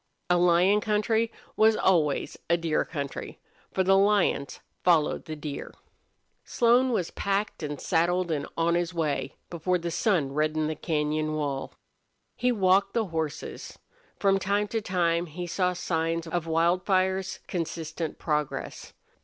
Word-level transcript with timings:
A 0.31 0.37
lion 0.39 0.81
country 0.81 1.31
was 1.55 1.75
always 1.75 2.35
a 2.49 2.57
deer 2.57 2.83
country, 2.83 3.37
for 3.71 3.83
the 3.83 3.95
lions 3.95 4.59
followed 4.83 5.25
the 5.25 5.35
deer. 5.35 5.71
Slone 6.43 6.89
was 6.89 7.11
packed 7.11 7.61
and 7.61 7.79
saddled 7.79 8.31
and 8.31 8.47
on 8.57 8.73
his 8.73 8.95
way 8.95 9.35
before 9.51 9.77
the 9.77 9.91
sun 9.91 10.31
reddened 10.33 10.71
the 10.71 10.75
cañon 10.75 11.35
wall. 11.35 11.75
He 12.35 12.51
walked 12.51 12.95
the 12.95 13.05
horses. 13.13 13.77
From 14.17 14.39
time 14.39 14.67
to 14.69 14.81
time 14.81 15.27
he 15.27 15.45
saw 15.45 15.73
signs 15.73 16.25
of 16.25 16.47
Wildfire's 16.47 17.37
consistent 17.47 18.17
progress. 18.17 18.93